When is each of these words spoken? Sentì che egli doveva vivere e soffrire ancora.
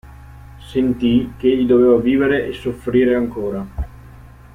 Sentì 0.57 1.31
che 1.37 1.51
egli 1.51 1.67
doveva 1.67 1.97
vivere 1.99 2.47
e 2.47 2.53
soffrire 2.53 3.13
ancora. 3.13 3.63